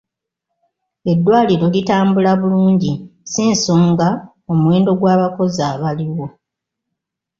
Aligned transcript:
Eddwaliro 1.11 1.65
litambula 1.73 2.31
bulungi 2.41 2.91
si 3.31 3.43
nsonga 3.53 4.09
omuwendo 4.51 4.91
gw'abakozi 4.99 5.61
abaliwo. 5.71 6.25